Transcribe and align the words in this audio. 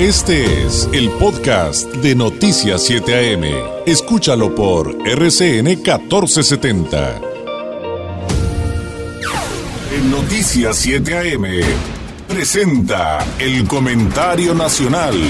Este 0.00 0.64
es 0.64 0.88
el 0.94 1.10
podcast 1.10 1.92
de 1.96 2.14
Noticias 2.14 2.82
7 2.86 3.34
AM. 3.34 3.44
Escúchalo 3.84 4.54
por 4.54 4.96
RCN 5.06 5.66
1470. 5.66 7.20
En 9.94 10.10
Noticias 10.10 10.78
7 10.78 11.34
AM 11.34 11.44
presenta 12.26 13.18
el 13.38 13.68
comentario 13.68 14.54
nacional 14.54 15.20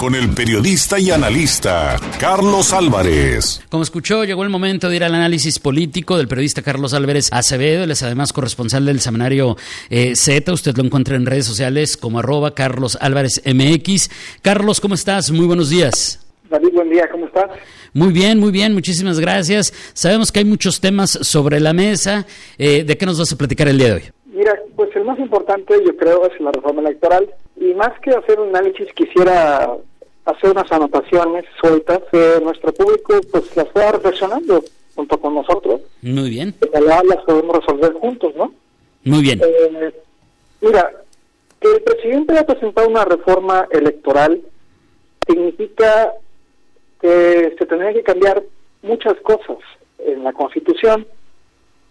con 0.00 0.14
el 0.14 0.30
periodista 0.30 0.98
y 0.98 1.10
analista 1.10 1.96
Carlos 2.18 2.72
Álvarez. 2.72 3.62
Como 3.68 3.82
escuchó, 3.82 4.24
llegó 4.24 4.44
el 4.44 4.48
momento 4.48 4.88
de 4.88 4.96
ir 4.96 5.04
al 5.04 5.14
análisis 5.14 5.58
político 5.58 6.16
del 6.16 6.26
periodista 6.26 6.62
Carlos 6.62 6.94
Álvarez 6.94 7.28
Acevedo. 7.30 7.84
Él 7.84 7.90
es 7.90 8.02
además 8.02 8.32
corresponsal 8.32 8.86
del 8.86 9.00
semanario 9.00 9.58
eh, 9.90 10.16
Z. 10.16 10.54
Usted 10.54 10.74
lo 10.78 10.84
encuentra 10.84 11.16
en 11.16 11.26
redes 11.26 11.44
sociales 11.44 11.98
como 11.98 12.20
arroba 12.20 12.54
Carlos 12.54 12.96
Álvarez 12.98 13.42
MX. 13.44 14.40
Carlos, 14.40 14.80
¿cómo 14.80 14.94
estás? 14.94 15.30
Muy 15.32 15.44
buenos 15.44 15.68
días. 15.68 16.26
David, 16.48 16.72
buen 16.72 16.88
día, 16.88 17.06
¿cómo 17.10 17.26
estás? 17.26 17.50
Muy 17.92 18.10
bien, 18.10 18.38
muy 18.38 18.52
bien, 18.52 18.72
muchísimas 18.72 19.20
gracias. 19.20 19.70
Sabemos 19.92 20.32
que 20.32 20.38
hay 20.38 20.46
muchos 20.46 20.80
temas 20.80 21.10
sobre 21.10 21.60
la 21.60 21.74
mesa. 21.74 22.26
Eh, 22.56 22.84
¿De 22.84 22.96
qué 22.96 23.04
nos 23.04 23.18
vas 23.18 23.30
a 23.34 23.36
platicar 23.36 23.68
el 23.68 23.76
día 23.76 23.88
de 23.88 23.94
hoy? 23.96 24.02
Mira, 24.32 24.58
pues 24.76 24.88
el 24.96 25.04
más 25.04 25.18
importante 25.18 25.74
yo 25.84 25.94
creo 25.94 26.26
es 26.26 26.40
la 26.40 26.52
reforma 26.52 26.80
electoral 26.80 27.28
y 27.60 27.74
más 27.74 27.90
que 28.00 28.12
hacer 28.12 28.40
un 28.40 28.48
análisis 28.56 28.88
quisiera 28.94 29.76
hacer 30.30 30.50
unas 30.50 30.70
anotaciones 30.72 31.44
sueltas 31.60 32.00
que 32.10 32.40
nuestro 32.42 32.72
público 32.72 33.20
pues 33.30 33.56
las 33.56 33.66
está 33.66 33.92
reflexionando 33.92 34.62
junto 34.94 35.20
con 35.20 35.34
nosotros. 35.34 35.80
Muy 36.02 36.30
bien. 36.30 36.54
Ojalá 36.68 37.02
las 37.08 37.24
podemos 37.24 37.56
resolver 37.56 37.92
juntos, 37.94 38.34
¿no? 38.36 38.52
Muy 39.04 39.22
bien. 39.22 39.40
Eh, 39.42 39.94
mira, 40.60 40.92
que 41.60 41.72
el 41.72 41.82
presidente 41.82 42.32
haya 42.32 42.46
presentado 42.46 42.88
una 42.88 43.04
reforma 43.04 43.66
electoral 43.70 44.40
significa 45.26 46.12
que 47.00 47.54
se 47.58 47.66
tendría 47.66 47.92
que 47.92 48.02
cambiar 48.02 48.42
muchas 48.82 49.14
cosas 49.22 49.58
en 49.98 50.24
la 50.24 50.32
Constitución, 50.32 51.06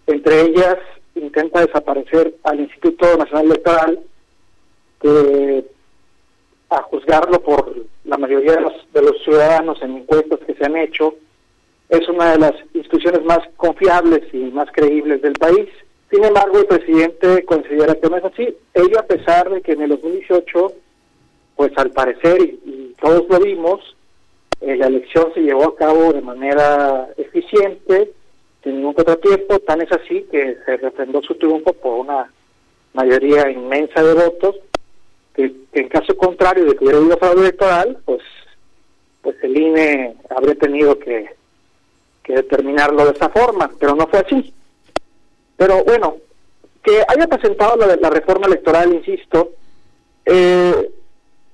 entre 0.08 0.42
ellas 0.42 0.78
intenta 1.16 1.66
desaparecer 1.66 2.36
al 2.44 2.60
Instituto 2.60 3.18
Nacional 3.18 3.46
Electoral, 3.46 4.00
que 5.02 5.66
a 6.70 6.82
juzgarlo 6.84 7.42
por 7.42 7.76
la 8.06 8.18
mayoría 8.18 8.54
de 8.54 8.62
los, 8.62 8.74
de 8.94 9.02
los 9.02 9.24
ciudadanos 9.24 9.82
en 9.82 9.98
encuestas 9.98 10.40
que 10.46 10.54
se 10.54 10.66
han 10.66 10.78
hecho, 10.78 11.16
es 11.90 12.08
una 12.08 12.34
de 12.34 12.40
las 12.40 12.54
instituciones 12.74 13.24
más 13.24 13.40
confiables 13.58 14.22
y 14.32 14.38
más 14.52 14.70
creíbles 14.72 15.22
del 15.22 15.34
país. 15.34 15.68
Sin 16.12 16.24
embargo, 16.24 16.60
el 16.60 16.68
presidente 16.68 17.44
considera 17.46 17.96
que 17.96 18.10
no 18.10 18.18
es 18.18 18.24
así. 18.24 18.56
Ello 18.74 19.00
a 19.00 19.04
pesar 19.04 19.50
de 19.50 19.62
que 19.62 19.74
en 19.74 19.82
el 19.82 19.90
2018, 19.90 20.74
pues 21.56 21.72
al 21.78 21.92
parecer, 21.92 22.42
y, 22.42 22.96
todos 23.02 23.26
lo 23.30 23.40
vimos, 23.40 23.96
eh, 24.62 24.76
la 24.76 24.88
elección 24.88 25.32
se 25.34 25.42
llevó 25.42 25.70
a 25.70 25.76
cabo 25.76 26.12
de 26.14 26.22
manera 26.22 27.10
eficiente, 27.18 28.12
sin 28.64 28.76
ningún 28.76 28.94
contratiempo, 28.94 29.60
tan 29.60 29.82
es 29.82 29.92
así 29.92 30.28
que 30.30 30.58
se 30.66 30.78
refrendó 30.78 31.22
su 31.22 31.36
triunfo 31.36 31.74
por 31.74 32.00
una 32.00 32.32
mayoría 32.94 33.50
inmensa 33.50 34.04
de 34.04 34.14
votos, 34.14 34.58
en 35.44 35.90
caso 35.90 36.16
contrario 36.18 36.66
de 36.66 36.76
que 36.76 36.84
hubiera 36.84 37.00
habido 37.00 37.18
fraude 37.18 37.42
electoral, 37.42 37.98
pues, 38.06 38.22
pues 39.22 39.36
el 39.44 39.58
INE 39.58 40.16
habría 40.30 40.56
tenido 40.56 40.98
que, 41.00 41.30
que 42.24 42.34
determinarlo 42.34 43.06
de 43.06 43.12
esa 43.12 43.30
forma, 43.30 43.70
pero 43.80 43.96
no 43.96 44.08
fue 44.08 44.20
así. 44.20 44.54
Pero 45.58 45.84
bueno, 45.84 46.18
que 46.84 47.04
haya 47.08 47.28
presentado 47.28 47.76
la, 47.78 47.96
la 47.96 48.10
reforma 48.10 48.48
electoral, 48.48 48.94
insisto, 48.94 49.52
eh, 50.26 50.92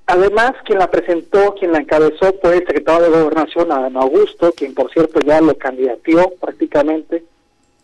además 0.05 0.53
quien 0.65 0.79
la 0.79 0.91
presentó, 0.91 1.55
quien 1.55 1.71
la 1.71 1.79
encabezó 1.79 2.35
fue 2.41 2.57
el 2.57 2.65
secretario 2.65 3.09
de 3.09 3.21
Gobernación, 3.21 3.71
Adán 3.71 3.97
Augusto, 3.97 4.51
quien 4.51 4.73
por 4.73 4.91
cierto 4.91 5.19
ya 5.21 5.41
lo 5.41 5.57
candidateó 5.57 6.33
prácticamente 6.39 7.23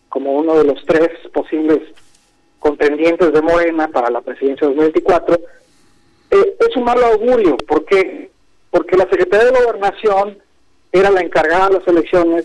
como 0.08 0.34
uno 0.34 0.54
de 0.56 0.64
los 0.64 0.84
tres 0.84 1.08
posibles 1.32 1.80
contendientes 2.58 3.32
de 3.32 3.42
Morena 3.42 3.88
para 3.88 4.10
la 4.10 4.20
presidencia 4.20 4.68
de 4.68 4.74
2024, 4.74 5.40
eh, 6.32 6.56
es 6.58 6.76
un 6.76 6.84
mal 6.84 7.02
augurio. 7.04 7.58
¿Por 7.58 7.84
qué? 7.84 8.30
Porque 8.70 8.96
la 8.96 9.04
Secretaría 9.04 9.50
de 9.50 9.64
Gobernación 9.64 10.38
era 10.90 11.10
la 11.10 11.20
encargada 11.20 11.68
de 11.68 11.78
las 11.78 11.88
elecciones 11.88 12.44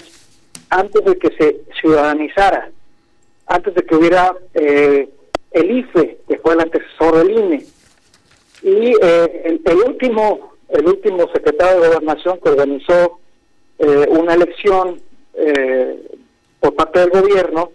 antes 0.70 1.06
de 1.06 1.18
que 1.18 1.30
se 1.38 1.62
ciudadanizara, 1.80 2.70
antes 3.46 3.74
de 3.76 3.84
que 3.84 3.96
hubiera 3.96 4.36
eh, 4.54 5.08
el 5.52 5.72
IFE, 5.72 6.18
que 6.28 6.38
fue 6.40 6.56
el 6.56 6.62
antecesor 6.62 7.18
del 7.18 7.32
INE. 7.32 7.66
Y 8.62 8.94
eh, 9.02 9.62
el, 9.64 9.78
último 9.78 10.52
el 10.68 10.86
último 10.86 11.30
secretario 11.32 11.80
de 11.80 11.88
Gobernación 11.88 12.40
que 12.44 12.50
organizó 12.50 13.20
una 14.10 14.34
elección 14.34 15.00
por 16.60 16.74
parte 16.74 17.00
del 17.00 17.12
gobierno, 17.12 17.72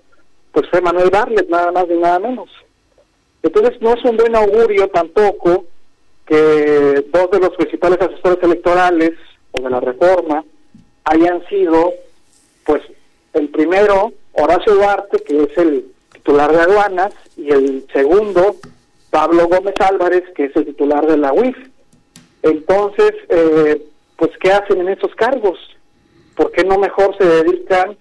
pues 0.51 0.69
fue 0.69 0.81
Manuel 0.81 1.11
Barlet, 1.11 1.49
nada 1.49 1.71
más 1.71 1.87
ni 1.87 1.97
nada 1.97 2.19
menos. 2.19 2.51
Entonces 3.41 3.81
no 3.81 3.95
es 3.95 4.05
un 4.05 4.17
buen 4.17 4.35
augurio 4.35 4.89
tampoco 4.89 5.67
que 6.27 7.05
dos 7.13 7.31
de 7.31 7.41
los 7.41 7.51
principales 7.57 8.01
asesores 8.01 8.43
electorales 8.43 9.13
o 9.53 9.63
de 9.63 9.71
la 9.71 9.81
reforma 9.81 10.45
hayan 11.05 11.45
sido, 11.49 11.93
pues, 12.65 12.83
el 13.33 13.49
primero, 13.49 14.13
Horacio 14.33 14.75
Duarte, 14.75 15.23
que 15.23 15.43
es 15.43 15.59
el 15.59 15.93
titular 16.13 16.53
de 16.53 16.61
aduanas, 16.61 17.13
y 17.37 17.51
el 17.51 17.87
segundo, 17.93 18.57
Pablo 19.11 19.49
Gómez 19.49 19.75
Álvarez, 19.81 20.23
que 20.35 20.45
es 20.45 20.57
el 20.57 20.67
titular 20.67 21.07
de 21.07 21.17
la 21.17 21.33
UIF. 21.33 21.57
Entonces, 22.43 23.13
eh, 23.29 23.83
pues, 24.17 24.31
¿qué 24.41 24.53
hacen 24.53 24.81
en 24.81 24.89
esos 24.89 25.15
cargos? 25.15 25.59
¿Por 26.37 26.51
qué 26.53 26.65
no 26.65 26.79
mejor 26.79 27.17
se 27.19 27.25
dedican 27.25 27.97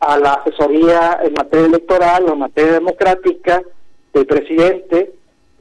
a 0.00 0.18
la 0.18 0.34
asesoría 0.34 1.20
en 1.22 1.32
materia 1.34 1.66
electoral 1.66 2.24
o 2.24 2.32
en 2.32 2.38
materia 2.40 2.72
democrática 2.72 3.62
del 4.12 4.26
presidente 4.26 5.12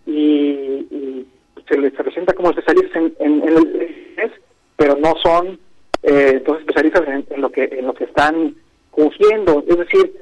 y 0.06 1.28
se 1.72 1.78
les 1.78 1.94
presenta 1.94 2.34
como 2.34 2.50
especialistas 2.50 3.02
en, 3.20 3.44
el 3.48 4.32
pero 4.76 4.98
no 4.98 5.14
son 5.24 5.60
eh, 6.04 6.32
entonces 6.34 6.66
especialistas 6.68 7.04
en, 7.08 7.42
lo 7.42 7.52
que 7.52 7.64
en 7.64 7.88
lo 7.88 7.94
que 7.94 8.06
están 8.06 8.56
fungiendo. 8.94 9.64
Es 9.68 9.78
decir, 9.78 10.14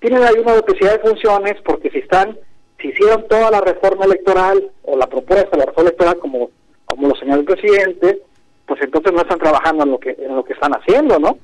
tienen 0.00 0.22
ahí 0.22 0.34
una 0.38 0.56
duplicidad 0.56 0.92
de 0.92 1.08
funciones 1.08 1.54
porque 1.64 1.90
si 1.90 1.98
están, 1.98 2.36
si 2.78 2.88
hicieron 2.88 3.26
toda 3.28 3.50
la 3.50 3.60
reforma 3.60 4.04
electoral 4.04 4.70
o 4.82 4.96
la 4.96 5.06
propuesta 5.06 5.50
de 5.52 5.58
la 5.58 5.66
reforma 5.66 5.88
electoral 5.88 6.18
como, 6.18 6.50
como 6.84 7.08
lo 7.08 7.14
señaló 7.14 7.40
el 7.40 7.46
presidente, 7.46 8.20
pues 8.66 8.82
entonces 8.82 9.12
no 9.12 9.22
están 9.22 9.38
trabajando 9.38 9.84
en 9.84 9.90
lo 9.92 9.98
que 9.98 10.10
en 10.18 10.36
lo 10.36 10.44
que 10.44 10.52
están 10.52 10.72
haciendo, 10.72 11.18
¿no? 11.18 11.38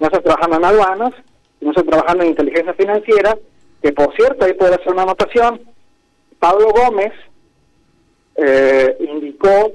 No 0.00 0.06
están 0.06 0.22
trabajando 0.22 0.56
en 0.56 0.64
aduanas, 0.64 1.12
no 1.60 1.70
están 1.70 1.86
trabajando 1.86 2.24
en 2.24 2.30
inteligencia 2.30 2.72
financiera, 2.74 3.36
que 3.82 3.92
por 3.92 4.14
cierto, 4.14 4.46
ahí 4.46 4.54
puede 4.54 4.76
hacer 4.76 4.92
una 4.92 5.02
anotación. 5.02 5.60
Pablo 6.38 6.68
Gómez, 6.70 7.12
eh, 8.36 8.96
indicó 9.00 9.72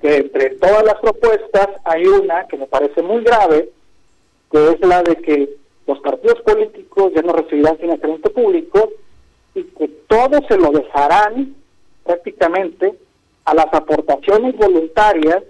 que 0.00 0.16
entre 0.16 0.50
todas 0.56 0.84
las 0.84 0.96
propuestas 0.96 1.68
hay 1.84 2.04
una 2.06 2.46
que 2.48 2.56
me 2.56 2.66
parece 2.66 3.02
muy 3.02 3.22
grave, 3.22 3.70
que 4.50 4.70
es 4.70 4.80
la 4.80 5.02
de 5.02 5.16
que 5.16 5.56
los 5.86 6.00
partidos 6.00 6.40
políticos 6.42 7.12
ya 7.14 7.22
no 7.22 7.32
recibirán 7.32 7.78
financiamiento 7.78 8.32
público 8.32 8.90
y 9.54 9.64
que 9.64 9.88
todo 10.08 10.40
se 10.48 10.56
lo 10.56 10.70
dejarán 10.70 11.54
prácticamente 12.04 12.94
a 13.44 13.54
las 13.54 13.66
aportaciones 13.72 14.56
voluntarias 14.56 15.42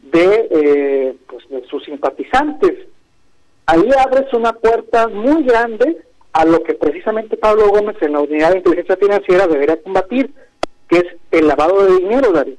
de, 0.00 0.48
eh, 0.50 1.16
pues 1.28 1.48
de 1.48 1.64
sus 1.66 1.84
simpatizantes. 1.84 2.86
Ahí 3.66 3.88
abres 3.98 4.32
una 4.32 4.52
puerta 4.52 5.08
muy 5.08 5.44
grande 5.44 5.98
a 6.32 6.44
lo 6.44 6.62
que 6.62 6.74
precisamente 6.74 7.36
Pablo 7.36 7.68
Gómez 7.68 7.96
en 8.00 8.12
la 8.12 8.20
Unidad 8.20 8.50
de 8.50 8.58
Inteligencia 8.58 8.96
Financiera 8.96 9.46
debería 9.46 9.80
combatir, 9.82 10.32
que 10.90 10.98
es 10.98 11.06
el 11.30 11.46
lavado 11.46 11.84
de 11.84 11.98
dinero, 11.98 12.32
David. 12.32 12.58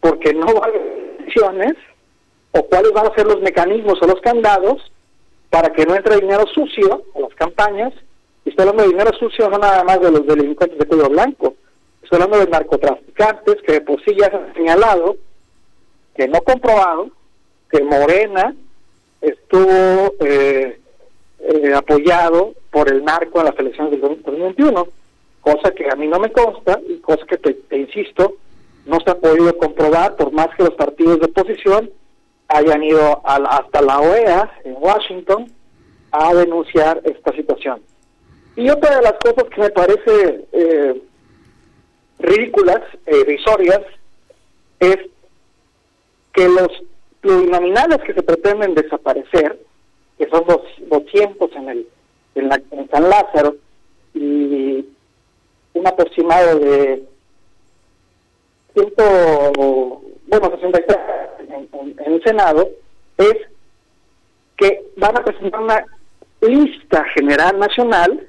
Porque 0.00 0.32
no 0.32 0.46
va 0.46 0.66
a 0.66 0.68
haber 0.68 1.18
decisiones 1.18 1.74
o 2.52 2.62
cuáles 2.66 2.92
van 2.92 3.08
a 3.08 3.14
ser 3.14 3.26
los 3.26 3.40
mecanismos 3.40 4.00
o 4.00 4.06
los 4.06 4.20
candados 4.20 4.80
para 5.50 5.70
que 5.72 5.84
no 5.84 5.96
entre 5.96 6.20
dinero 6.20 6.46
sucio 6.46 7.02
a 7.14 7.20
las 7.20 7.34
campañas. 7.34 7.92
Y 8.44 8.50
estoy 8.50 8.62
hablando 8.62 8.84
de 8.84 8.90
dinero 8.90 9.10
sucio 9.18 9.50
no 9.50 9.58
nada 9.58 9.82
más 9.82 10.00
de 10.00 10.12
los 10.12 10.24
delincuentes 10.24 10.78
de 10.78 10.86
cuello 10.86 11.08
blanco. 11.08 11.54
Estoy 12.02 12.22
hablando 12.22 12.38
de 12.38 12.50
narcotraficantes 12.50 13.56
que 13.66 13.72
de 13.72 13.80
por 13.80 14.02
sí 14.04 14.14
ya 14.16 14.30
se 14.30 14.36
han 14.36 14.54
señalado, 14.54 15.16
que 16.14 16.28
no 16.28 16.40
comprobado, 16.42 17.10
que 17.68 17.82
Morena 17.82 18.54
estuvo 19.20 20.14
eh, 20.20 20.78
eh, 21.40 21.74
apoyado 21.74 22.52
por 22.70 22.88
el 22.88 23.04
narco 23.04 23.40
en 23.40 23.46
las 23.46 23.58
elecciones 23.58 23.90
del 23.90 24.00
2021 24.00 24.86
cosa 25.46 25.70
que 25.70 25.88
a 25.88 25.94
mí 25.94 26.08
no 26.08 26.18
me 26.18 26.32
consta 26.32 26.80
y 26.88 26.98
cosa 26.98 27.24
que 27.24 27.36
te, 27.36 27.78
insisto, 27.78 28.34
no 28.84 28.98
se 28.98 29.12
ha 29.12 29.14
podido 29.14 29.56
comprobar 29.56 30.16
por 30.16 30.32
más 30.32 30.48
que 30.56 30.64
los 30.64 30.74
partidos 30.74 31.20
de 31.20 31.26
oposición 31.26 31.88
hayan 32.48 32.82
ido 32.82 33.20
hasta 33.24 33.80
la 33.80 34.00
OEA 34.00 34.50
en 34.64 34.74
Washington 34.76 35.46
a 36.10 36.34
denunciar 36.34 37.00
esta 37.04 37.30
situación. 37.32 37.80
Y 38.56 38.68
otra 38.70 38.96
de 38.96 39.02
las 39.02 39.12
cosas 39.12 39.44
que 39.44 39.60
me 39.60 39.70
parece 39.70 40.46
eh, 40.50 41.02
ridículas 42.18 42.80
e 43.04 43.18
irrisorias 43.18 43.82
es 44.80 44.98
que 46.32 46.48
los 46.48 46.68
plurinominales 47.20 47.98
que 48.04 48.14
se 48.14 48.22
pretenden 48.22 48.74
desaparecer, 48.74 49.60
que 50.18 50.28
son 50.28 50.42
los 50.48 50.60
200 50.88 51.52
en, 51.52 51.68
el, 51.68 51.86
en, 52.34 52.48
la, 52.48 52.60
en 52.72 52.90
San 52.90 53.08
Lázaro 53.08 53.56
y 54.12 54.86
un 55.76 55.86
aproximado 55.86 56.58
de 56.58 57.04
100, 58.74 58.92
bueno, 60.26 60.50
63 60.50 60.98
en, 61.48 61.94
en 61.98 62.12
el 62.12 62.22
Senado, 62.22 62.68
es 63.18 63.34
que 64.56 64.84
van 64.96 65.16
a 65.16 65.24
presentar 65.24 65.60
una 65.60 65.84
lista 66.40 67.04
general 67.14 67.58
nacional 67.58 68.26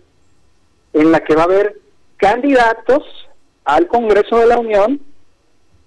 en 0.93 1.11
la 1.11 1.19
que 1.21 1.35
va 1.35 1.43
a 1.43 1.45
haber 1.45 1.77
candidatos 2.17 3.03
al 3.65 3.87
Congreso 3.87 4.37
de 4.37 4.47
la 4.47 4.59
Unión 4.59 4.99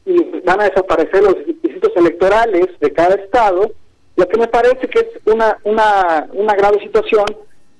y 0.07 0.23
van 0.45 0.61
a 0.61 0.65
desaparecer 0.65 1.23
los 1.23 1.37
distritos 1.47 1.93
electorales 1.97 2.69
de 2.81 2.93
cada 2.93 3.15
estado, 3.17 3.73
lo 4.17 4.29
que 4.29 4.39
me 4.39 4.49
parece 4.49 4.89
que 4.89 5.01
es 5.01 5.09
una, 5.27 5.59
una, 5.65 6.29
una 6.33 6.55
grave 6.55 6.81
situación 6.81 7.25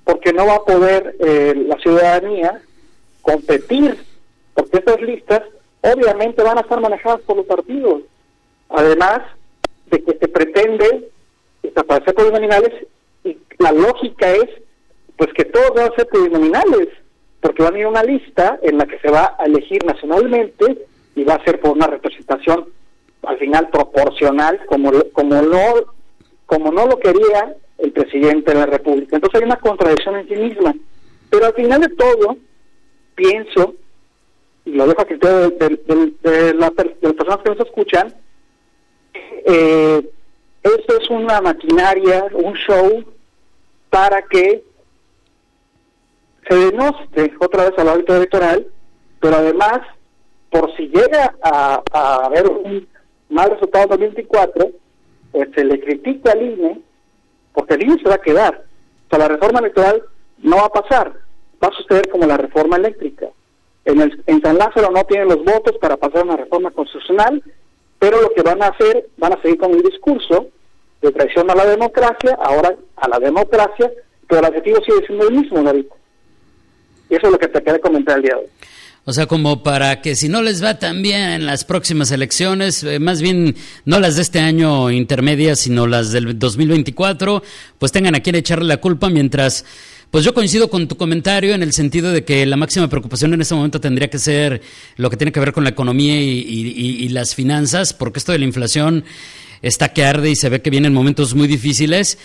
porque 0.03 0.33
no 0.33 0.45
va 0.45 0.55
a 0.55 0.65
poder 0.65 1.15
eh, 1.19 1.53
la 1.67 1.77
ciudadanía 1.77 2.61
competir, 3.21 3.97
porque 4.53 4.77
estas 4.77 5.01
listas 5.01 5.41
obviamente 5.81 6.43
van 6.43 6.57
a 6.57 6.61
estar 6.61 6.79
manejadas 6.79 7.21
por 7.21 7.37
los 7.37 7.45
partidos. 7.45 8.03
Además 8.69 9.21
de 9.87 10.03
que 10.03 10.17
se 10.17 10.27
pretende 10.27 11.09
desaparecer 11.63 12.15
plurinominales 12.15 12.87
y 13.23 13.37
la 13.59 13.71
lógica 13.71 14.31
es 14.31 14.49
pues 15.17 15.31
que 15.33 15.45
todos 15.45 15.71
van 15.75 15.91
a 15.91 15.95
ser 15.95 16.07
plurinominales, 16.07 16.87
porque 17.41 17.63
van 17.63 17.75
a 17.75 17.79
ir 17.79 17.87
una 17.87 18.03
lista 18.03 18.59
en 18.63 18.77
la 18.77 18.85
que 18.85 18.97
se 18.99 19.09
va 19.09 19.35
a 19.37 19.45
elegir 19.45 19.83
nacionalmente 19.85 20.85
y 21.15 21.23
va 21.23 21.35
a 21.35 21.43
ser 21.43 21.59
por 21.59 21.71
una 21.71 21.87
representación 21.87 22.69
al 23.23 23.37
final 23.37 23.69
proporcional 23.69 24.59
como 24.65 24.91
como 25.13 25.41
no 25.41 25.73
como 26.45 26.71
no 26.71 26.87
lo 26.87 26.97
quería 26.99 27.55
el 27.77 27.91
presidente 27.91 28.51
de 28.51 28.59
la 28.59 28.65
República. 28.65 29.15
Entonces 29.15 29.41
hay 29.41 29.45
una 29.45 29.57
contradicción 29.57 30.17
en 30.17 30.27
sí 30.27 30.35
misma. 30.35 30.75
Pero 31.29 31.45
al 31.45 31.53
final 31.53 31.81
de 31.81 31.89
todo, 31.89 32.37
pienso, 33.15 33.75
y 34.65 34.71
lo 34.71 34.87
dejo 34.87 35.01
aquí 35.01 35.15
de, 35.15 35.49
de, 35.49 36.13
de, 36.21 36.53
las 36.53 36.71
personas 36.71 37.37
que 37.43 37.49
nos 37.49 37.59
escuchan, 37.59 38.13
eh, 39.45 40.09
esto 40.63 40.97
es 40.97 41.09
una 41.09 41.41
maquinaria, 41.41 42.25
un 42.33 42.53
show 42.53 43.03
para 43.89 44.21
que 44.23 44.63
se 46.47 46.55
denoste 46.55 47.33
otra 47.39 47.69
vez 47.69 47.79
al 47.79 47.89
ámbito 47.89 48.15
electoral, 48.15 48.67
pero 49.19 49.35
además, 49.37 49.81
por 50.49 50.75
si 50.75 50.87
llega 50.87 51.35
a, 51.41 51.81
haber 52.25 52.47
un 52.47 52.87
mal 53.29 53.51
resultado 53.51 53.83
en 53.85 53.89
2024, 53.89 54.71
pues 55.31 55.49
se 55.55 55.63
le 55.63 55.79
critica 55.79 56.31
al 56.31 56.41
INE, 56.41 56.81
porque 57.53 57.75
el 57.75 57.83
INE 57.83 58.01
se 58.01 58.09
va 58.09 58.15
a 58.15 58.21
quedar. 58.21 58.65
O 59.05 59.09
sea, 59.09 59.19
la 59.19 59.27
reforma 59.27 59.59
electoral 59.59 60.03
no 60.39 60.57
va 60.57 60.65
a 60.65 60.81
pasar, 60.81 61.13
va 61.63 61.67
a 61.67 61.77
suceder 61.77 62.09
como 62.09 62.25
la 62.25 62.37
reforma 62.37 62.77
eléctrica. 62.77 63.27
En, 63.85 64.01
el, 64.01 64.23
en 64.27 64.41
San 64.41 64.57
Lázaro 64.57 64.91
no 64.91 65.03
tienen 65.05 65.27
los 65.27 65.43
votos 65.43 65.77
para 65.81 65.97
pasar 65.97 66.23
una 66.23 66.37
reforma 66.37 66.71
constitucional 66.71 67.43
pero 68.01 68.19
lo 68.19 68.31
que 68.31 68.41
van 68.41 68.63
a 68.63 68.69
hacer, 68.69 69.09
van 69.17 69.33
a 69.33 69.41
seguir 69.43 69.59
con 69.59 69.75
un 69.75 69.83
discurso 69.83 70.47
de 71.03 71.11
traición 71.11 71.51
a 71.51 71.55
la 71.55 71.67
democracia, 71.67 72.35
ahora 72.43 72.75
a 72.95 73.07
la 73.07 73.19
democracia, 73.19 73.91
pero 74.27 74.41
el 74.41 74.47
objetivo 74.47 74.77
sigue 74.83 75.05
siendo 75.05 75.27
el 75.27 75.35
mismo, 75.35 75.61
David. 75.61 75.85
Y 77.11 77.15
eso 77.15 77.27
es 77.27 77.31
lo 77.31 77.37
que 77.37 77.47
te 77.47 77.61
quería 77.61 77.79
comentar 77.79 78.17
el 78.17 78.23
día 78.23 78.33
de 78.33 78.41
hoy. 78.41 78.47
O 79.05 79.13
sea, 79.13 79.27
como 79.27 79.61
para 79.61 80.01
que 80.01 80.15
si 80.15 80.29
no 80.29 80.41
les 80.41 80.63
va 80.63 80.79
tan 80.79 81.03
bien 81.03 81.29
en 81.29 81.45
las 81.45 81.63
próximas 81.63 82.09
elecciones, 82.09 82.83
eh, 82.83 82.97
más 82.97 83.21
bien 83.21 83.55
no 83.85 83.99
las 83.99 84.15
de 84.15 84.23
este 84.23 84.39
año 84.39 84.89
intermedias, 84.89 85.59
sino 85.59 85.85
las 85.85 86.11
del 86.11 86.39
2024, 86.39 87.43
pues 87.77 87.91
tengan 87.91 88.15
a 88.15 88.21
quien 88.21 88.35
echarle 88.35 88.65
la 88.65 88.77
culpa 88.77 89.11
mientras 89.11 89.63
pues 90.11 90.25
yo 90.25 90.33
coincido 90.33 90.69
con 90.69 90.89
tu 90.89 90.97
comentario 90.97 91.55
en 91.55 91.63
el 91.63 91.71
sentido 91.71 92.11
de 92.11 92.25
que 92.25 92.45
la 92.45 92.57
máxima 92.57 92.89
preocupación 92.89 93.33
en 93.33 93.41
este 93.41 93.55
momento 93.55 93.79
tendría 93.79 94.09
que 94.09 94.19
ser 94.19 94.61
lo 94.97 95.09
que 95.09 95.15
tiene 95.15 95.31
que 95.31 95.39
ver 95.39 95.53
con 95.53 95.63
la 95.63 95.69
economía 95.69 96.21
y, 96.21 97.07
las 97.09 97.33
finanzas, 97.33 97.93
porque 97.93 98.19
esto 98.19 98.33
de 98.33 98.39
la 98.39 98.45
inflación 98.45 99.05
está 99.61 99.93
que 99.93 100.03
arde 100.03 100.29
y 100.29 100.35
se 100.35 100.49
ve 100.49 100.61
que 100.61 100.69
vienen 100.69 100.93
momentos 100.93 101.33
muy 101.33 101.47
difíciles. 101.47 102.17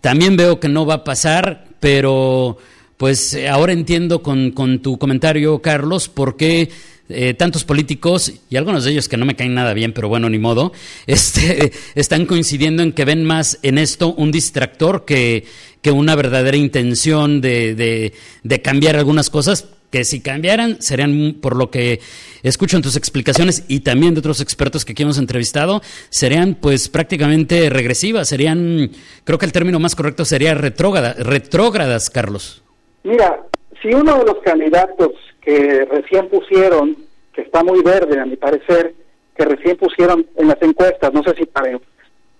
También 0.00 0.36
veo 0.36 0.60
que 0.60 0.68
no 0.68 0.86
va 0.86 0.94
a 0.94 1.04
pasar, 1.04 1.66
pero 1.80 2.58
pues 2.96 3.36
ahora 3.50 3.72
entiendo 3.72 4.22
con, 4.22 4.52
tu 4.80 4.96
comentario, 4.96 5.60
Carlos, 5.60 6.08
por 6.08 6.36
qué 6.36 6.70
eh, 7.08 7.34
tantos 7.34 7.64
políticos, 7.64 8.32
y 8.50 8.56
algunos 8.56 8.84
de 8.84 8.92
ellos 8.92 9.08
que 9.08 9.16
no 9.16 9.26
me 9.26 9.36
caen 9.36 9.54
nada 9.54 9.74
bien, 9.74 9.92
pero 9.92 10.08
bueno, 10.08 10.28
ni 10.28 10.38
modo, 10.38 10.72
este, 11.08 11.72
están 11.96 12.26
coincidiendo 12.26 12.84
en 12.84 12.92
que 12.92 13.04
ven 13.04 13.24
más 13.24 13.58
en 13.62 13.78
esto 13.78 14.14
un 14.14 14.30
distractor 14.30 15.04
que, 15.04 15.44
que 15.82 15.90
una 15.90 16.16
verdadera 16.16 16.56
intención 16.56 17.40
de, 17.40 18.12
de, 18.42 18.62
cambiar 18.62 18.96
algunas 18.96 19.30
cosas 19.30 19.68
que 19.90 20.04
si 20.04 20.20
cambiaran 20.20 20.82
serían, 20.82 21.36
por 21.40 21.56
lo 21.56 21.70
que 21.70 22.00
escucho 22.42 22.76
en 22.76 22.82
tus 22.82 22.96
explicaciones 22.96 23.64
y 23.68 23.80
también 23.80 24.14
de 24.14 24.20
otros 24.20 24.40
expertos 24.40 24.84
que 24.84 24.92
aquí 24.92 25.04
hemos 25.04 25.18
entrevistado, 25.18 25.80
serían 26.10 26.56
pues 26.60 26.88
prácticamente 26.88 27.70
regresivas, 27.70 28.28
serían, 28.28 28.90
creo 29.24 29.38
que 29.38 29.46
el 29.46 29.52
término 29.52 29.78
más 29.78 29.94
correcto 29.94 30.24
sería 30.24 30.54
retrógrada, 30.54 31.14
retrógradas, 31.14 32.10
Carlos. 32.10 32.62
Mira, 33.04 33.44
si 33.80 33.94
uno 33.94 34.18
de 34.18 34.24
los 34.24 34.38
candidatos 34.42 35.12
que 35.40 35.84
recién 35.84 36.28
pusieron, 36.28 36.96
que 37.32 37.42
está 37.42 37.62
muy 37.62 37.82
verde 37.82 38.18
a 38.18 38.26
mi 38.26 38.36
parecer, 38.36 38.94
que 39.36 39.44
recién 39.44 39.76
pusieron 39.76 40.26
en 40.36 40.48
las 40.48 40.60
encuestas, 40.60 41.12
no 41.12 41.22
sé 41.22 41.34
si 41.36 41.44
para, 41.46 41.78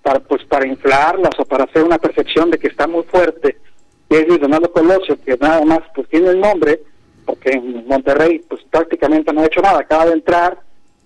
para 0.06 0.20
pues 0.20 0.44
para 0.44 0.68
inflarlas 0.68 1.32
o 1.36 1.44
para 1.44 1.64
hacer 1.64 1.82
una 1.82 1.98
percepción 1.98 2.48
de 2.48 2.58
que 2.60 2.68
está 2.68 2.86
muy 2.86 3.02
fuerte, 3.02 3.56
que 4.08 4.20
es 4.20 4.28
Luis 4.28 4.40
Donaldo 4.40 4.70
Colosio, 4.70 5.18
que 5.20 5.36
nada 5.36 5.64
más 5.64 5.80
pues 5.96 6.08
tiene 6.08 6.28
el 6.28 6.38
nombre, 6.38 6.80
porque 7.24 7.50
en 7.50 7.84
Monterrey 7.88 8.38
pues 8.48 8.62
prácticamente 8.70 9.32
no 9.32 9.40
ha 9.40 9.46
hecho 9.46 9.60
nada, 9.60 9.80
acaba 9.80 10.06
de 10.06 10.12
entrar 10.12 10.60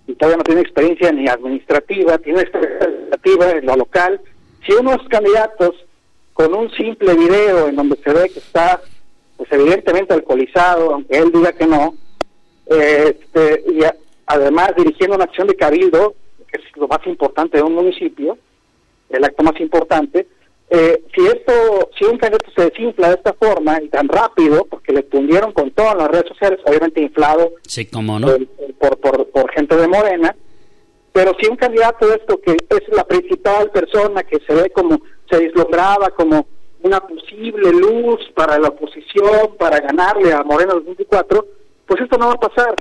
y 0.05 0.13
todavía 0.13 0.37
no 0.37 0.43
tiene 0.43 0.61
experiencia 0.61 1.11
ni 1.11 1.27
administrativa, 1.27 2.19
tiene 2.19 2.41
experiencia 2.41 2.85
administrativa 2.85 3.49
en 3.49 3.65
lo 3.65 3.75
local. 3.75 4.21
Si 4.67 4.73
unos 4.73 4.99
candidatos 5.09 5.73
con 6.33 6.53
un 6.53 6.69
simple 6.69 7.15
video 7.15 7.69
en 7.69 7.77
donde 7.77 7.95
se 8.03 8.13
ve 8.13 8.29
que 8.29 8.37
está 8.37 8.81
pues 9.35 9.51
evidentemente 9.51 10.13
alcoholizado, 10.13 10.93
aunque 10.93 11.17
él 11.17 11.31
diga 11.31 11.53
que 11.53 11.65
no, 11.65 11.95
este, 12.67 13.63
y 13.67 13.79
además 14.27 14.75
dirigiendo 14.77 15.15
una 15.15 15.25
acción 15.25 15.47
de 15.47 15.55
cabildo, 15.55 16.13
que 16.47 16.59
es 16.59 16.77
lo 16.77 16.87
más 16.87 16.99
importante 17.07 17.57
de 17.57 17.63
un 17.63 17.73
municipio, 17.73 18.37
el 19.11 19.23
acto 19.23 19.43
más 19.43 19.59
importante, 19.59 20.27
eh, 20.73 21.03
si 21.13 21.27
esto, 21.27 21.89
si 21.99 22.05
un 22.05 22.17
candidato 22.17 22.49
se 22.55 22.69
desinfla 22.69 23.09
de 23.09 23.15
esta 23.15 23.33
forma 23.33 23.81
y 23.81 23.89
tan 23.89 24.07
rápido, 24.07 24.65
porque 24.69 24.93
le 24.93 25.03
tundieron 25.03 25.51
con 25.51 25.71
todas 25.71 25.97
las 25.97 26.07
redes 26.07 26.29
sociales, 26.29 26.59
obviamente 26.65 27.01
inflado 27.01 27.51
sí, 27.67 27.85
cómo 27.87 28.17
no. 28.19 28.27
por, 28.79 28.97
por, 28.99 29.27
por, 29.31 29.51
gente 29.51 29.75
de 29.75 29.89
Morena, 29.89 30.33
pero 31.11 31.33
si 31.37 31.49
un 31.49 31.57
candidato 31.57 32.07
de 32.07 32.15
esto 32.15 32.39
que 32.39 32.51
es 32.51 32.95
la 32.95 33.03
principal 33.03 33.69
persona 33.69 34.23
que 34.23 34.39
se 34.47 34.53
ve 34.53 34.69
como, 34.69 35.01
se 35.29 35.39
deslumbraba 35.39 36.09
como 36.11 36.47
una 36.83 37.01
posible 37.01 37.73
luz 37.73 38.21
para 38.33 38.57
la 38.57 38.69
oposición, 38.69 39.57
para 39.59 39.81
ganarle 39.81 40.31
a 40.31 40.41
Moreno 40.43 40.75
2024, 40.75 41.47
pues 41.85 42.01
esto 42.01 42.17
no 42.17 42.27
va 42.27 42.33
a 42.35 42.49
pasar. 42.49 42.75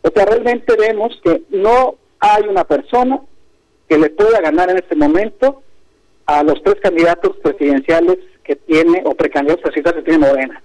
O 0.00 0.08
sea, 0.08 0.24
realmente 0.24 0.74
vemos 0.74 1.20
que 1.22 1.42
no 1.50 1.96
hay 2.18 2.44
una 2.48 2.64
persona 2.64 3.20
que 3.86 3.98
le 3.98 4.08
pueda 4.08 4.40
ganar 4.40 4.70
en 4.70 4.78
este 4.78 4.96
momento 4.96 5.62
a 6.26 6.42
los 6.42 6.62
tres 6.62 6.76
candidatos 6.82 7.36
presidenciales 7.42 8.18
que 8.44 8.56
tiene, 8.56 9.02
o 9.04 9.14
precandidatos 9.14 9.62
presidenciales 9.62 10.04
que 10.04 10.10
tiene 10.10 10.26
Morena. 10.26 10.62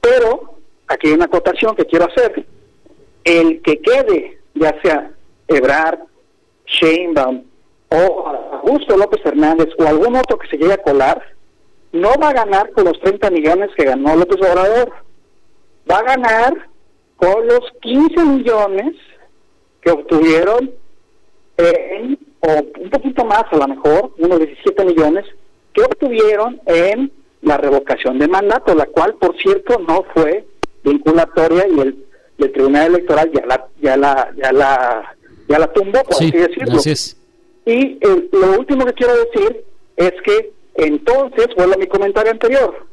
Pero, 0.00 0.54
aquí 0.88 1.08
hay 1.08 1.14
una 1.14 1.26
acotación 1.26 1.76
que 1.76 1.84
quiero 1.84 2.06
hacer. 2.06 2.46
El 3.24 3.60
que 3.62 3.80
quede, 3.80 4.38
ya 4.54 4.74
sea 4.82 5.10
Ebrard, 5.48 6.00
Sheinbaum 6.66 7.44
o 7.90 8.26
Augusto 8.62 8.96
López 8.96 9.20
Hernández 9.24 9.68
o 9.78 9.84
algún 9.84 10.16
otro 10.16 10.38
que 10.38 10.48
se 10.48 10.56
llegue 10.56 10.74
a 10.74 10.82
colar, 10.82 11.22
no 11.92 12.10
va 12.22 12.28
a 12.28 12.34
ganar 12.34 12.70
con 12.70 12.84
los 12.84 12.98
30 13.00 13.30
millones 13.30 13.70
que 13.76 13.84
ganó 13.84 14.14
López 14.14 14.38
Obrador, 14.40 14.92
va 15.90 15.98
a 15.98 16.02
ganar 16.02 16.68
con 17.16 17.46
los 17.46 17.60
15 17.82 18.24
millones 18.24 18.94
que 19.82 19.90
obtuvieron 19.90 20.72
en, 21.56 22.18
o 22.40 22.80
un 22.80 22.90
poquito 22.90 23.24
más 23.24 23.44
a 23.50 23.56
lo 23.56 23.68
mejor, 23.68 24.12
unos 24.18 24.38
17 24.38 24.84
millones, 24.84 25.24
que 25.72 25.82
obtuvieron 25.82 26.60
en 26.66 27.12
la 27.42 27.56
revocación 27.56 28.18
de 28.18 28.28
mandato, 28.28 28.74
la 28.74 28.86
cual, 28.86 29.14
por 29.14 29.36
cierto, 29.40 29.78
no 29.78 30.04
fue 30.14 30.44
vinculatoria 30.84 31.66
y 31.68 31.80
el, 31.80 32.04
Tribunal 32.52 32.94
Electoral 32.94 33.30
ya 33.32 33.44
la 33.44 33.66
ya 33.82 33.96
la 33.98 34.32
ya 34.34 34.50
la 34.50 35.14
ya 35.46 35.58
la 35.58 35.72
tumbó, 35.74 36.02
por 36.04 36.14
así 36.14 36.30
decirlo. 36.30 36.80
Y 37.66 37.98
eh, 38.00 38.28
lo 38.32 38.58
último 38.58 38.86
que 38.86 38.94
quiero 38.94 39.12
decir 39.14 39.62
es 39.96 40.12
que 40.24 40.50
entonces, 40.76 41.48
vuelvo 41.54 41.74
a 41.74 41.76
mi 41.76 41.86
comentario 41.86 42.32
anterior, 42.32 42.86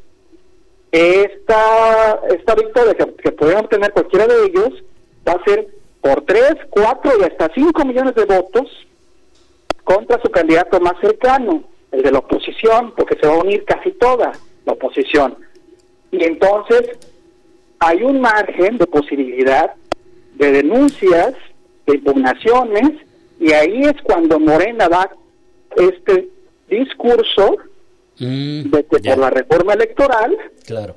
esta, 0.92 2.20
esta 2.28 2.54
victoria 2.54 2.94
que, 2.94 3.14
que 3.14 3.32
pueden 3.32 3.58
obtener 3.58 3.92
cualquiera 3.92 4.26
de 4.26 4.44
ellos 4.44 4.84
va 5.26 5.32
a 5.32 5.44
ser 5.44 5.68
por 6.02 6.22
3, 6.22 6.54
4 6.68 7.12
y 7.20 7.24
hasta 7.24 7.50
5 7.54 7.84
millones 7.86 8.14
de 8.14 8.24
votos 8.26 8.68
contra 9.88 10.20
su 10.20 10.30
candidato 10.30 10.78
más 10.80 11.00
cercano, 11.00 11.64
el 11.92 12.02
de 12.02 12.12
la 12.12 12.18
oposición, 12.18 12.92
porque 12.94 13.16
se 13.18 13.26
va 13.26 13.36
a 13.36 13.38
unir 13.38 13.64
casi 13.64 13.90
toda 13.92 14.32
la 14.66 14.72
oposición. 14.74 15.34
Y 16.12 16.24
entonces 16.24 16.90
hay 17.78 18.02
un 18.02 18.20
margen 18.20 18.76
de 18.76 18.86
posibilidad 18.86 19.72
de 20.34 20.52
denuncias, 20.52 21.32
de 21.86 21.94
impugnaciones, 21.94 22.90
y 23.40 23.52
ahí 23.52 23.80
es 23.84 23.94
cuando 24.02 24.38
Morena 24.38 24.90
da 24.90 25.10
este 25.76 26.28
discurso 26.68 27.56
mm, 28.18 28.70
de 28.70 28.84
que 28.84 28.98
por 29.08 29.18
la 29.18 29.30
reforma 29.30 29.72
electoral 29.72 30.36
claro. 30.66 30.96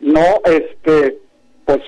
no 0.00 0.40
este 0.44 1.18
pues 1.64 1.80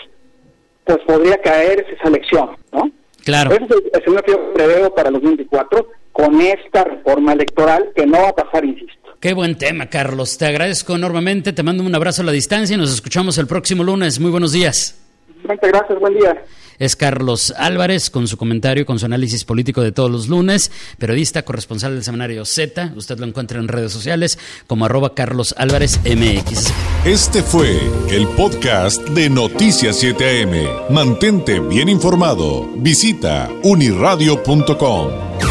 pues 0.85 0.99
podría 1.05 1.39
caerse 1.39 1.95
esa 1.95 2.09
elección, 2.09 2.51
¿no? 2.73 2.91
Claro. 3.25 3.51
Ese 3.51 3.65
es 3.65 4.07
el 4.07 4.23
que 4.23 4.33
yo 4.33 4.53
preveo 4.55 4.95
para 4.95 5.11
los 5.11 5.21
2024 5.21 5.98
con 6.19 6.41
esta 6.41 6.83
reforma 6.83 7.33
electoral 7.33 7.91
que 7.95 8.05
no 8.05 8.19
va 8.21 8.31
a 8.31 8.35
pasar, 8.35 8.65
insisto. 8.65 9.15
Qué 9.21 9.35
buen 9.35 9.57
tema, 9.57 9.87
Carlos. 9.87 10.37
Te 10.37 10.47
agradezco 10.47 10.97
enormemente. 10.97 11.53
Te 11.53 11.63
mando 11.63 11.85
un 11.85 11.95
abrazo 11.95 12.23
a 12.23 12.25
la 12.25 12.33
distancia 12.33 12.75
y 12.75 12.77
nos 12.77 12.93
escuchamos 12.93 13.39
el 13.39 13.47
próximo 13.47 13.85
lunes. 13.85 14.19
Muy 14.19 14.33
buenos 14.33 14.53
días. 14.53 15.01
Muchas 15.45 15.71
gracias. 15.71 16.01
Buen 16.01 16.15
día 16.15 16.43
es 16.79 16.97
Carlos 16.97 17.53
Álvarez 17.57 18.11
con 18.11 18.27
su 18.27 18.37
comentario, 18.37 18.87
con 18.87 18.99
su 18.99 19.07
análisis 19.07 19.45
político 19.45 19.83
de 19.83 19.93
todos 19.93 20.11
los 20.11 20.29
lunes, 20.29 20.71
periodista, 20.99 21.43
corresponsal 21.43 21.95
del 21.95 22.05
semanario 22.05 22.45
Z. 22.45 22.93
Usted 22.97 23.19
lo 23.19 23.27
encuentra 23.27 23.59
en 23.59 23.69
redes 23.69 23.93
sociales 23.93 24.39
como 24.67 24.85
arroba 24.85 25.15
Carlos 25.15 25.55
Álvarez 25.59 26.01
MX. 26.05 26.73
Este 27.05 27.43
fue 27.43 27.81
el 28.11 28.27
podcast 28.37 29.03
de 29.09 29.29
Noticias 29.31 30.03
7am. 30.03 30.91
Mantente 30.91 31.61
bien 31.61 31.89
informado. 31.89 32.69
Visita 32.77 33.51
uniradio.com. 33.63 35.48